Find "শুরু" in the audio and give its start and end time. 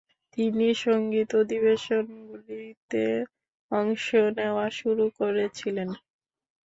4.79-5.05